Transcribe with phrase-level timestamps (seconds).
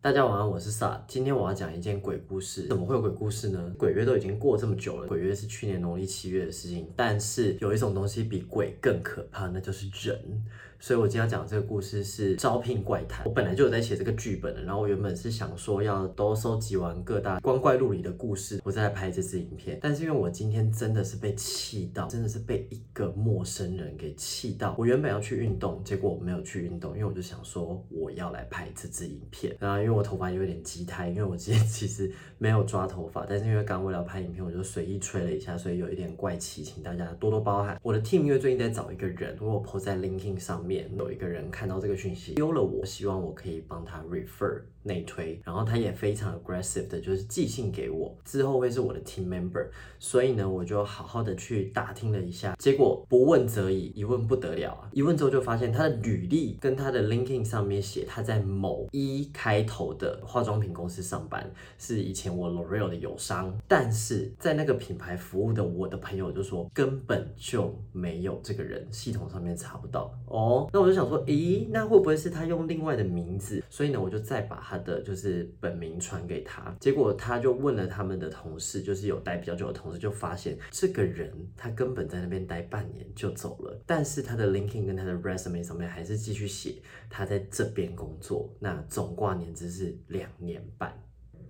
[0.00, 1.04] 大家晚安，我是萨。
[1.08, 2.68] 今天我要讲一件鬼故事。
[2.68, 3.74] 怎么会有鬼故事呢？
[3.76, 6.88] 鬼月都已经过这么久了，鬼月是去年农历七月的事情。
[6.94, 10.44] 但是有一种东西比鬼更可怕，那就是人。
[10.80, 13.26] 所以我今天要讲这个故事是招聘怪谈。
[13.26, 19.78] 我本来就有在写这个剧本的，然后我原本是想说要都收集完各大光怪陆离的故事，我再来拍这支影片。
[19.82, 24.74] 但是因为我今天真的是被气到，真的是被一个陌生人给气到。
[24.78, 29.56] 我原本要去运动，结果我没有去运动，因为我就想说我要来拍这支影片。
[29.58, 37.76] 然后因为我头发有点畸胎，因为我今天 其实没有抓头发，但是因为刚为了拍影片，我就随意吹了一下，所以有一点怪气，请大家多多包涵。
[37.82, 49.66] 我的 team 因为最近在找一个人，如果 po 在 LinkedIn 上面面，有一个人看到这个讯息丢了我，希望我可以帮他 refer 内推，然后他也非常 aggressive 的，就是寄信给我，之后会是我的 team member，
[49.98, 54.88] 所以呢，我就好好的去打听了一下，结果不问则已，一问不得了啊！
[54.92, 70.57] 一问之后就发现他的履历跟他的 linking 上面写他在某一开头的化妆品公司上班，是以前我 L'Oreal 的友商，但是在那个品牌服务的我的朋友就说根本就没有这个人，系统上面查不到哦。
[70.72, 73.62] 那我就想说，咦，那会不会是他用另外的名字？
[73.68, 86.76] 所以呢，我就再把他的就是本名传给他，结果他就问了他们的同事，就是有待比较久的同事，就发现这个人他根本在那边待半年就走了，但是他的 LinkedIn 跟他的 Resume 上面还是继续写
[87.10, 90.92] 他在这边工作，那总挂年资是两年半。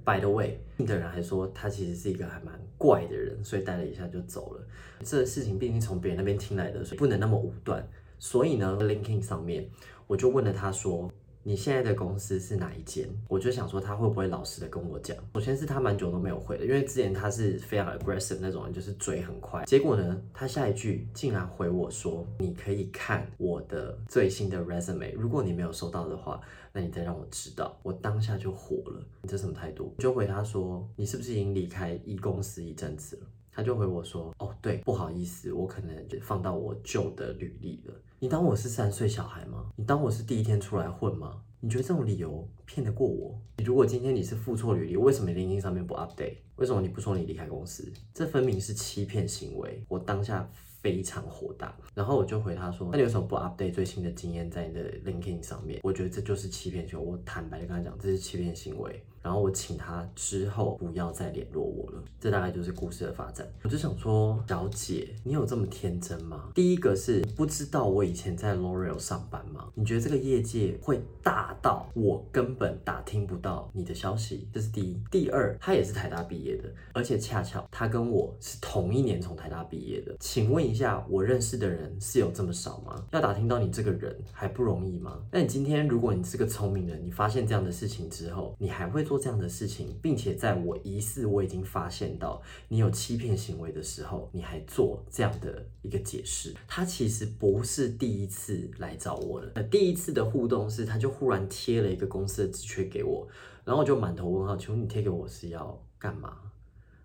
[0.05, 4.67] By the way，的人还说他其实是一个还蛮怪的人，所以待了一下就走了。
[5.05, 7.87] 这事情毕竟从别人那边听来的，所以不能那么武断。
[8.19, 9.69] 所以呢，LinkedIn 上面
[10.07, 11.11] 我就问了他说。
[11.45, 13.09] 你现在的公司是哪一间？
[13.27, 15.17] 我就想说他会不会老实的跟我讲。
[15.33, 19.65] 首先是他蛮久都没有回的，因为之前他是非常 aggressive 那种人，就是嘴很快。
[19.65, 26.39] 结果呢，他下一句竟然回我说：“你可以看我的最新的 resume，如果你没有收到的话，
[26.71, 29.95] 那你再让我知道。”我当下就火了，你这什么态度？
[30.01, 33.23] 就回他说：“你是不是已经离开一公司一阵子了？”
[33.59, 35.93] 他就回我说：“哦，对，不好意思，我可能
[36.23, 37.95] 放到我旧的履历了。
[38.21, 39.73] 你当我是三岁小孩吗？
[39.75, 41.43] 你当我是第一天出来混吗？
[41.59, 43.37] 你觉得这种理由骗得过我？
[43.57, 46.37] 你如果今天你是付错履历，为什么 LinkedIn 上面不 update？
[46.55, 47.93] 为什么你不说你离开公司？
[48.15, 49.85] 这分明是欺骗行为！
[49.89, 50.49] 我当下
[50.81, 55.81] 非常火大，然后我就回他说：那你为什么不 update 最新的经验在你的 LinkedIn 上面？
[55.83, 57.05] 我觉得这就是欺骗行为。
[57.05, 63.47] 我坦白的跟他讲，这是欺骗行为。”然后我请他之后不要再联络我了，这大概就是故事的发展。
[63.63, 66.49] 我就想说，小姐，你有这么天真吗？
[66.55, 69.69] 第一个是不知道我以前在 L'Oreal 上班吗？
[69.75, 74.49] 你觉得这个业界会大到我根本打听不到你的消息？
[74.51, 74.99] 这是第一。
[75.11, 80.17] 第二，他也是台大毕业的，而且恰巧他跟我是同一年从台大毕业的。
[80.21, 83.05] 请问一下，我认识的人是有这么少吗？
[83.11, 85.21] 要打听到你这个人还不容易吗？
[85.31, 89.18] 那你今天如果你是个聪明人，你发现这样的事情之后，你还会做？
[89.19, 99.53] 这样的事情，并且在我疑似我已经发现到你有欺骗行为的时候，你还做这样的一个解释，他其实不是第一次来找我了。
[99.55, 103.27] 那第一次的互动是，他就忽然贴了一个公司的职缺给我，
[103.65, 106.37] 然后我就满头问号，请问你贴给我是要干嘛？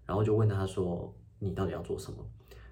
[0.06, 2.18] 然后就问他说，你到底要做什么？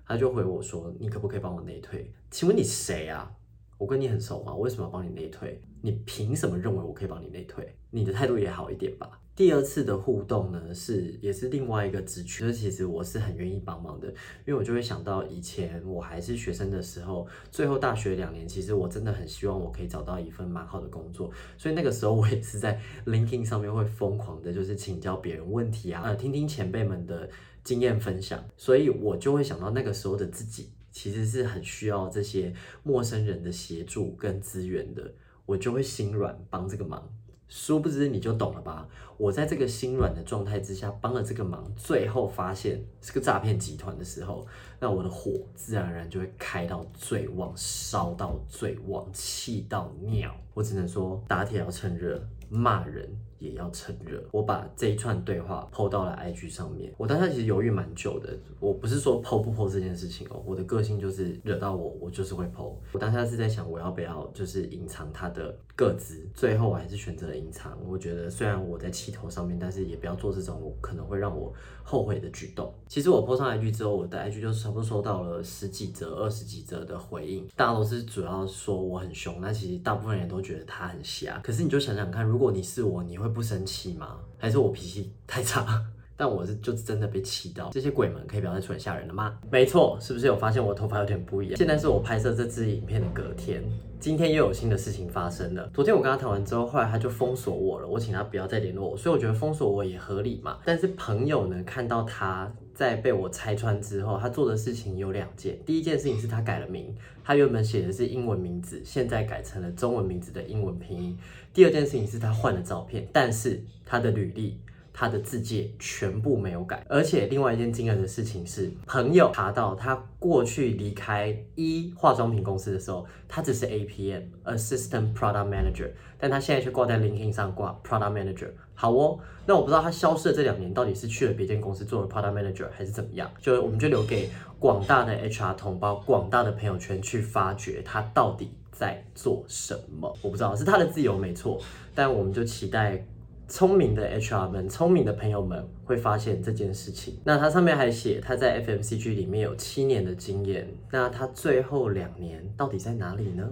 [0.05, 2.11] 他就回我说，你可不可以帮我内退？
[2.29, 3.31] 请问你谁啊？
[3.77, 4.53] 我跟你很熟吗？
[4.53, 5.61] 我为什么要帮你内退？
[5.81, 7.73] 你凭什么认为我可以帮你内退？
[7.89, 9.19] 你的态度也好一点吧。
[9.41, 14.07] 第二次的互动呢，是也是另外一个职缺，其实我是很愿意帮忙的，
[14.45, 27.27] 因为我就会想到以前我还是学生的时候，最后大学两年，其实我真的很希望我可以找到一份蛮好的工作，所以那个时候我也是在 LinkedIn 上面会疯狂的，就是请教别人问题啊，呃，听听前辈们的
[27.63, 30.69] 经验分享，所以我就会想到那个时候的自己。
[30.91, 32.53] 其实是很需要这些
[32.83, 35.11] 陌生人的协助跟资源的，
[35.47, 37.09] 我就会心软帮这个忙。
[37.53, 38.87] 殊不知你就懂了吧？
[39.17, 44.47] 我在这个心软的状态之下帮了这个忙，最后发现是个诈骗集团的时候，
[44.79, 50.33] 那我的火自然而然就会开到最旺，烧到最旺，气到尿。
[50.53, 53.09] 我只能说打铁要趁热，骂人。
[53.41, 56.93] 也要趁热，我把这一串对话抛到了 IG 上面。
[56.97, 62.73] 我当下其实犹豫蛮久的，我不是说抛不抛这件事情哦，我的个性就是惹到我，我就是会抛。
[62.91, 67.77] 我当下是在想，我要不要就是隐藏他的个资，最后我还是选择了隐藏。
[67.87, 71.51] 我觉得虽然我在气头上面，但是也不要做这种可能会让我
[71.91, 72.73] 后悔的举动。
[72.87, 81.39] 其实我泼上 IG 之后，我的 IG 就差不多收到了十几则、二十几则的回应，大家都是主要说我很凶，那其实大部分人都觉得他很瞎。
[81.43, 83.31] 可是你就想想看，如果你是我，你会？
[83.31, 84.19] 不生气吗？
[84.37, 85.81] 还是我脾气太差？
[86.21, 89.39] 但我是就真的被气到，这些鬼们可以不要再出来吓人了吗？
[89.49, 91.57] 没错，是不是有发现我头发有点不一样？
[91.57, 93.63] 现在是我拍摄这支影片的隔天，
[93.99, 95.67] 今天又有新的事情发生了。
[95.73, 100.59] 昨天我跟他谈完之后，后来他就封锁我了，我请他不要再联络我，所以我觉得封锁我也合理嘛。
[100.63, 111.17] 但是朋友呢，看到他在被我拆穿之后，他做的事情有两件，第一件事情是他改了名，他原本写的是英文名字，现在改成了中文名字的英文拼音。
[111.51, 114.59] 第二件事情是他换了照片，但是他的履历。
[115.01, 125.89] 他的字界全部没有改，而且另外一件惊人的事情是，朋友查到他过去离开一化妆品公司的时候，他只是 APM（Assistant Product Manager），
[126.19, 128.49] 但他现在却挂在 LinkedIn 上挂 Product Manager。
[128.75, 129.17] 好哦，
[129.47, 140.15] 那我不知道他消失的这两年到底是去了别间公司做了 Product Manager 还是怎么样，就我们就留给广大的 HR 同胞、广大的朋友圈去发掘他到底在做什么。
[140.21, 141.59] 我不知道是他的自由没错，
[141.95, 143.03] 但我们就期待。
[143.51, 147.19] 聪明的 HR 们，聪明的朋友们会发现这件事情。
[147.25, 150.65] 那他上面还写他在 FMCG 里面有七年的经验。
[150.89, 153.45] 那他最后两年到底在哪里呢？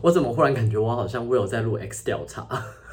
[0.00, 2.46] 我怎么忽然感觉我好像 Will 在录 X 调查？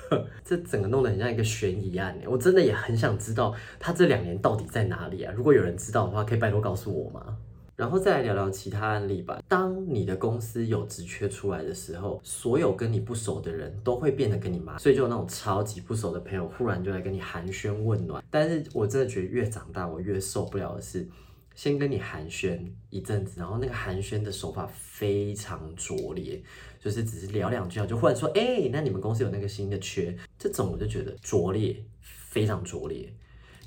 [0.43, 2.17] 这整个弄得很像一个悬疑案。
[2.25, 5.31] 我真的也很想知道他这两年到底在哪里啊！
[5.37, 7.37] 如果有人知道的话，可以拜托告诉我吗？
[7.77, 9.39] 然后再来聊聊其他案例吧。
[9.47, 18.23] 当你的公司有职缺出来的时候，所有跟你不熟的人都会变得跟你妈，所以就有那种超级不熟的朋友，忽然就来跟你寒暄问暖。
[18.31, 21.07] 但是我真的觉得越长大，我越受不了的是，
[21.53, 22.59] 先跟你寒暄
[22.89, 26.41] 一阵子，然后那个寒暄的手法非常拙劣，
[26.79, 33.13] 就是只是聊两句，就忽然说，哎，那你们公司有那个新的缺，这种我就觉得拙劣，非常拙劣。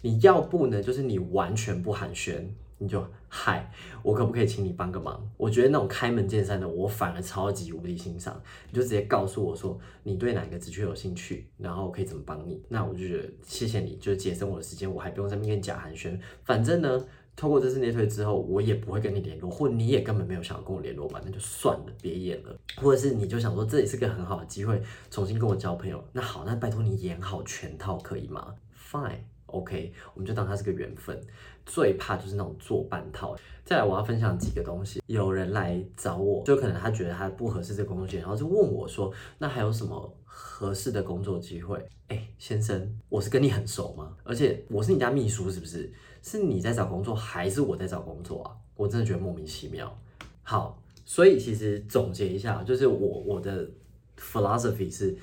[0.03, 2.49] 你要不呢，就是你完全不寒暄。
[2.83, 3.71] 你就嗨，
[4.03, 5.23] 我可不可以请你帮个忙？
[5.37, 8.43] 我觉得那种开门见山的，我反而超级无敌欣赏。
[8.71, 12.63] 你就直接告诉我说你对哪个职缺有兴趣，然后可以怎么帮你。
[12.69, 16.19] 那我就觉得谢谢你，就是节省我的时间，我还不用在面前假寒暄。
[16.43, 17.07] 反正呢，
[17.37, 21.21] 透过这次内推之后，我也不会跟你联络，或你也根本没有想要跟我联络吧？
[21.23, 22.59] 那就算了，别演了。
[22.77, 26.03] 或者是你就想说这也是个很好的机会，重新跟我交朋友。
[26.13, 28.55] 那好，那拜托你演好全套可以吗
[28.91, 29.19] ？Fine
[29.51, 31.21] OK，我们就当它是个缘分。
[31.67, 33.37] 最怕就是那种做半套。
[33.65, 35.01] 再来，我要分享几个东西。
[35.07, 44.17] 有人来找我，就可能他觉得他不合适这个工作，然后就问我说：“那还有什么合适的工作机会？”哎，先生，我是跟你很熟吗？
[44.25, 45.93] 而且我是你家秘书，是不是？
[46.23, 48.57] 是你在找工作，还是我在找工作啊？
[48.75, 49.97] 我真的觉得莫名其妙。
[50.43, 53.71] 好，所以其实总结一下，就是我我的
[54.19, 55.17] philosophy 是。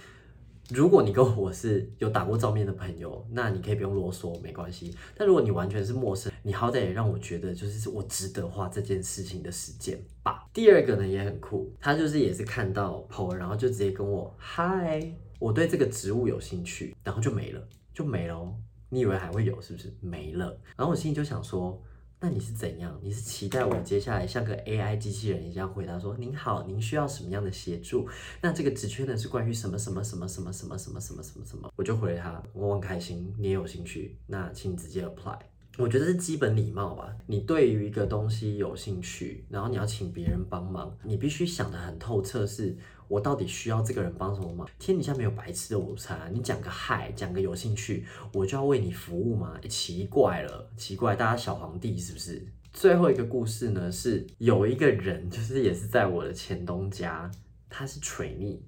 [0.70, 4.94] 如果你跟我是有打过照面的朋友， 那你可以不用啰嗦，没关系。
[5.16, 10.46] 但如果你完全是陌生，你好歹也让我觉得就是我值得花这件事情的时间吧。
[10.52, 15.10] 第二个呢也很酷，他就是也是看到 PO，然后就直接跟我嗨，
[15.40, 18.54] 我对这个植物有兴趣，然后就没了，就没了。
[18.90, 19.94] 你以为还会有是不是？
[20.02, 20.58] 没了。
[20.76, 21.82] 然后我心里就想说。
[22.20, 23.00] 那你是怎样？
[23.04, 28.10] 你是期待我接下来像个 AI 机器人一样回答说：“您好，您需要什么样的协助？”
[28.42, 31.72] 那这个职缺呢是关于什么什么什么什么什么什么什么什么什么？
[31.76, 35.38] 我就回他，我很开心，你也有兴趣，那请你直接 apply。
[35.78, 37.16] 我觉得是基本礼貌吧。
[37.28, 42.76] 你对于一个东西有兴趣，然后你要请别人帮忙，你必须想得很透彻，是
[43.08, 44.68] 我到底需要这个人帮什么忙？
[44.78, 49.58] 天底下没有白吃的午餐，你讲个嗨，讲个有兴趣，我就要为你服务吗？
[49.70, 52.46] 奇怪了，奇怪，大家小皇帝是不是？
[52.74, 57.32] 最后一个故事呢，是有一个人，就是也是在我的前东家，
[57.70, 58.60] 他是 trainee，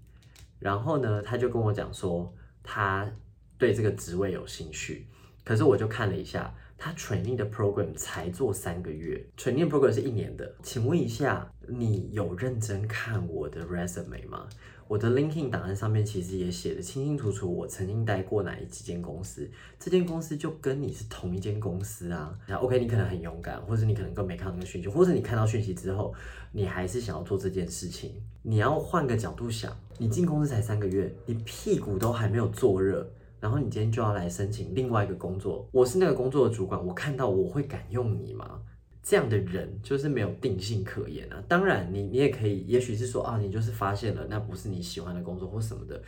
[0.58, 2.34] 然后呢，他就跟我讲说，
[2.64, 3.12] 他
[3.58, 5.08] 对这个职位有兴趣，
[5.44, 6.56] 可是我就看了一下。
[6.80, 10.56] 他 training 的 program 才做三个月，training program 是一年的。
[10.64, 14.48] 请问一下，你有认真看我的 resume 吗？
[14.88, 19.48] 我的 LinkedIn 档案上面其实也写的清清楚楚，我曾经待过哪一几间公司。
[19.78, 22.34] 这间公司就跟你是同一间公司啊。
[22.48, 26.12] 那 OK，你可能很勇敢，或者你可能更没看到那个讯息，或者你看到讯息之后，
[26.52, 28.14] 你还是想要做这件事情。
[28.42, 33.08] 你要换个角度想，你进公司才三个月，你屁股都还没有坐热。
[33.40, 38.60] 然后你今天就要来申请另外一个工作，我是那个工作的主管，我看到我会敢用你吗？
[39.02, 41.44] 这样的人就是没有定性可言啊。
[41.48, 46.02] 当然，你你也可以，也许是说啊，你就是发现了那不是你喜欢的工作或什么的，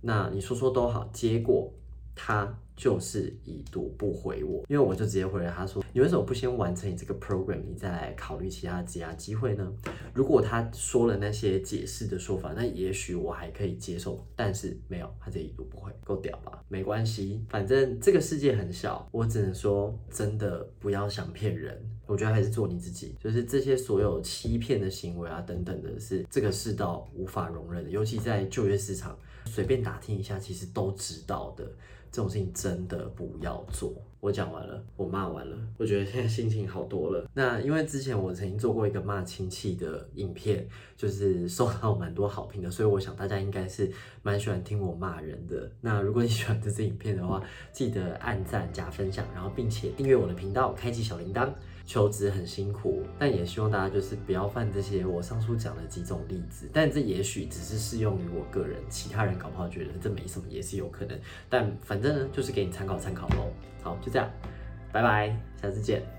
[0.00, 1.08] 那你说说都好。
[1.12, 1.72] 结果
[2.14, 2.58] 他。
[2.76, 9.72] 就是已读不回我，因为我就直接回了他说：“你为什么不先完成你这个 program，你再来考虑其他的职业机会呢？”
[10.12, 16.62] 如果他说了那些解释的说法，那也许我还可以接受，但是没有，他这已读不回，够屌吧？
[16.68, 31.64] 没关系，反正这个世界很小，我只能说真的不要想骗人，我觉得还是做你自己，就是这些所有欺骗的行为啊等等的，是这个世道无法容忍的，尤其在就业市场，随便打听一下，其实都知道的。
[32.12, 33.94] 这种事情真的不要做。
[34.18, 37.30] 我讲完了，我骂完了，我觉得现在心情好多了。
[37.32, 43.88] 那因为之前我曾经做过一个骂亲戚的影片，就是收到蛮多好评的，所以我想大家应该是
[44.24, 45.70] 蛮喜欢听我骂人的。
[45.80, 47.40] 那如果你喜欢这支影片的话，
[47.72, 51.48] 记得按赞加分享，然后并且订阅我的频道，开启小铃铛。
[51.86, 56.68] 求职很辛苦，但也希望大家就是不要犯这些我上述讲的几种例子。
[56.72, 61.16] 但这也许只是适用于我个人，其他人搞不好觉得这没什么，也是有可能。
[61.48, 63.52] 但反正呢，就是给你参考参考喽。
[63.82, 64.28] 好，就这样，
[64.92, 65.28] 拜拜，
[65.62, 66.15] 下次见。